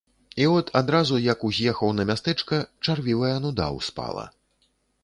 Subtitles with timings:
[0.41, 4.27] І от адразу, як уз'ехаў на мястэчка, чарвівая нуда ўспала.